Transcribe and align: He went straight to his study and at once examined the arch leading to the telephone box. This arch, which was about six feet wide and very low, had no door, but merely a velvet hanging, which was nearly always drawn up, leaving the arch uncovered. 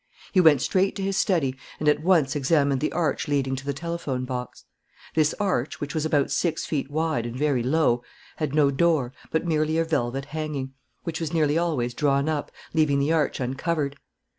He 0.31 0.41
went 0.41 0.63
straight 0.63 0.95
to 0.95 1.03
his 1.03 1.15
study 1.15 1.55
and 1.79 1.87
at 1.87 2.01
once 2.01 2.35
examined 2.35 2.81
the 2.81 2.91
arch 2.91 3.27
leading 3.27 3.55
to 3.57 3.63
the 3.67 3.71
telephone 3.71 4.25
box. 4.25 4.65
This 5.13 5.35
arch, 5.39 5.79
which 5.79 5.93
was 5.93 6.05
about 6.07 6.31
six 6.31 6.65
feet 6.65 6.89
wide 6.89 7.23
and 7.27 7.35
very 7.35 7.61
low, 7.61 8.01
had 8.37 8.55
no 8.55 8.71
door, 8.71 9.13
but 9.29 9.45
merely 9.45 9.77
a 9.77 9.85
velvet 9.85 10.25
hanging, 10.25 10.73
which 11.03 11.19
was 11.21 11.33
nearly 11.33 11.55
always 11.55 11.93
drawn 11.93 12.27
up, 12.27 12.51
leaving 12.73 12.97
the 12.97 13.13
arch 13.13 13.39
uncovered. 13.39 13.95